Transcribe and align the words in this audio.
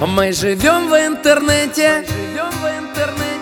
Мы 0.00 0.32
живем 0.32 0.88
в 0.88 0.94
интернете, 0.94 2.06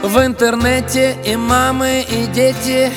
в 0.03 0.19
интернете 0.19 1.17
и 1.25 1.37
мамы, 1.37 2.05
и 2.09 2.27
дети. 2.27 2.91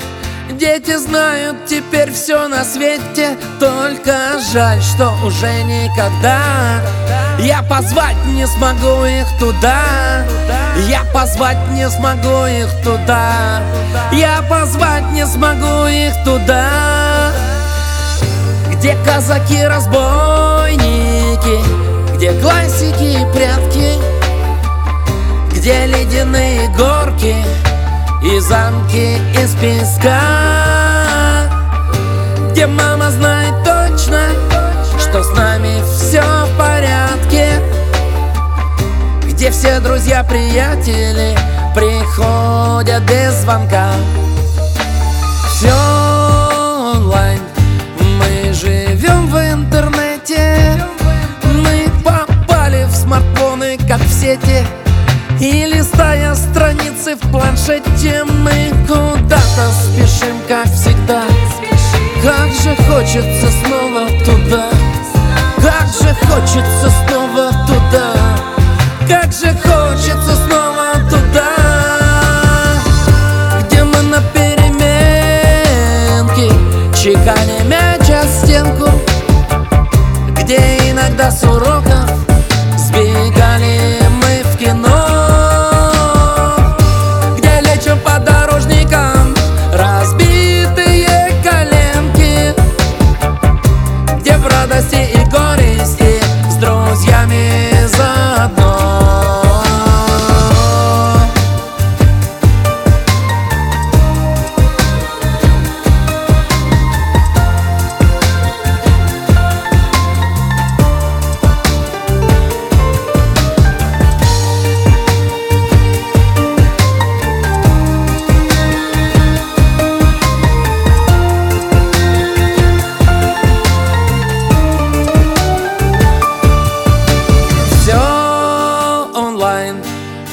Дети 0.51 0.95
знают 0.95 1.67
теперь 1.67 2.11
все 2.11 2.47
на 2.47 2.63
свете. 2.63 3.37
Только 3.59 4.39
жаль, 4.51 4.81
что 4.81 5.13
уже 5.23 5.61
никогда. 5.63 6.81
Я 7.39 7.61
позвать 7.61 8.17
не 8.25 8.47
смогу 8.47 9.05
их 9.05 9.27
туда. 9.39 10.25
Я 10.87 11.03
позвать 11.13 11.69
не 11.71 11.87
смогу 11.87 12.45
их 12.45 12.67
туда. 12.83 13.61
Я 14.11 14.41
позвать 14.49 15.11
не 15.11 15.27
смогу 15.27 15.85
их 15.85 16.15
туда. 16.23 17.31
Где 18.71 18.97
казаки-разбойники 19.05 21.96
Где 22.17 22.31
классики 22.41 23.21
и 23.21 23.31
прятки 23.31 23.93
Где 25.51 25.85
ледяные 25.85 26.67
горки 26.69 27.35
и 28.23 28.39
замки 28.39 29.17
из 29.39 29.53
песка. 29.55 30.19
Где 32.49 32.65
мама 32.65 33.11
знает 33.11 33.53
точно, 33.63 34.29
что 34.99 35.23
с 35.23 35.29
нами 35.37 35.79
все 35.95 36.23
в 36.23 36.57
порядке. 36.57 37.61
Где 39.23 39.51
все 39.51 39.79
друзья-приятели 39.79 41.37
приходят 41.75 43.03
без 43.03 43.33
звонка 43.41 43.91
страницы 57.07 57.15
в 57.15 57.19
планшете 57.31 58.23
Мы 58.25 58.73
куда-то 58.87 59.71
спешим, 59.83 60.37
как 60.47 60.65
всегда. 60.65 61.23
Как 62.21 62.51
же 62.51 62.75
хочется 62.89 63.47
снова 63.63 64.07
туда. 64.25 64.69
Как 65.57 65.87
же 65.87 66.13
хочется 66.25 66.89
снова 67.07 67.51
туда. 67.67 68.13
Как 69.07 69.31
же 69.31 69.53
хочется 69.63 70.35
снова 70.47 70.87
туда. 71.09 71.49
Где 73.63 73.83
мы 73.83 74.01
на 74.03 74.21
переменке? 74.33 74.87
Чеканя 76.95 77.63
мяч 77.65 78.09
о 78.09 78.25
стенку. 78.27 78.89
Где 80.41 80.59
иногда 80.89 81.31
с 81.31 81.43
уроков 81.43 81.96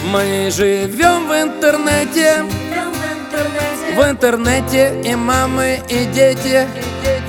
Мы 0.05 0.51
живем 0.51 1.29
в 1.29 1.33
интернете. 1.33 2.45
В 3.97 4.03
интернете 4.03 5.01
и 5.03 5.15
мамы, 5.15 5.81
и 5.89 6.05
дети. 6.07 6.67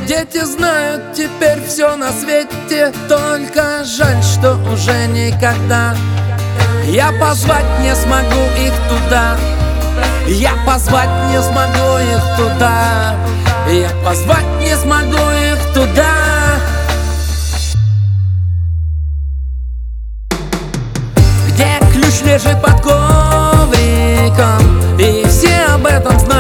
Дети 0.06 0.44
знают 0.44 1.14
теперь 1.14 1.64
все 1.66 1.96
на 1.96 2.12
свете. 2.12 2.92
Только 3.08 3.86
жаль, 3.86 4.22
что 4.22 4.56
уже 4.74 5.08
никогда. 5.08 5.96
Я 6.86 7.14
позвать 7.20 7.80
не 7.82 7.96
смогу 7.96 8.44
их 8.60 8.74
туда. 8.90 9.38
Я 10.28 10.52
позвать 10.68 11.32
не 11.32 11.42
смогу 11.42 11.98
их 11.98 12.38
туда. 12.38 13.16
Я 13.70 13.90
позвать 14.04 14.46
не 14.60 14.76
смогу 14.76 15.25
под 22.62 22.82
ковриком 22.82 24.62
И 25.00 25.26
все 25.28 25.74
об 25.74 25.86
этом 25.86 26.18
знают 26.20 26.35